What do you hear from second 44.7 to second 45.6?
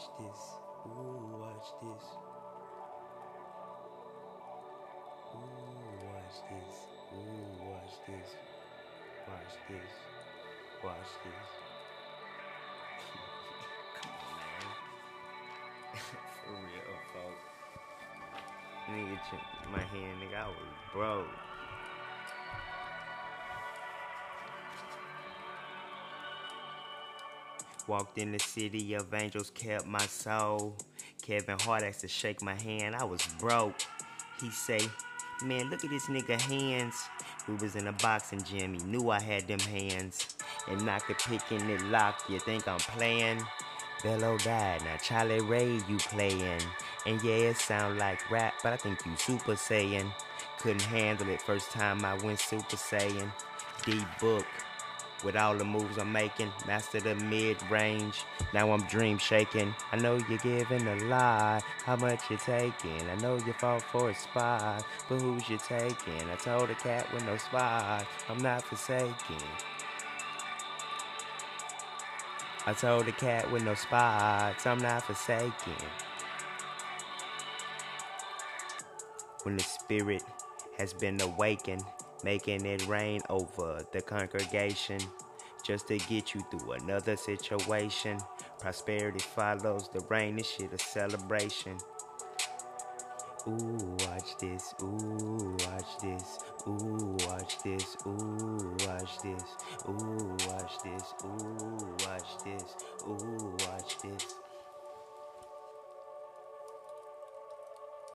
now Charlie